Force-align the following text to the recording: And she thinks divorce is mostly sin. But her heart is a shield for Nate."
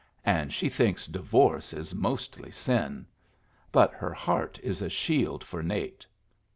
And 0.25 0.51
she 0.51 0.67
thinks 0.67 1.05
divorce 1.05 1.73
is 1.73 1.93
mostly 1.93 2.49
sin. 2.49 3.05
But 3.71 3.93
her 3.93 4.11
heart 4.15 4.59
is 4.63 4.81
a 4.81 4.89
shield 4.89 5.43
for 5.43 5.61
Nate." 5.61 6.07